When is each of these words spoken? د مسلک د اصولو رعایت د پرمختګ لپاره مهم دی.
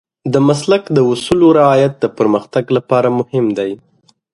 د 0.33 0.35
مسلک 0.47 0.83
د 0.95 0.97
اصولو 1.11 1.47
رعایت 1.59 1.93
د 1.99 2.05
پرمختګ 2.17 2.65
لپاره 2.77 3.07
مهم 3.19 3.45
دی. 3.57 3.71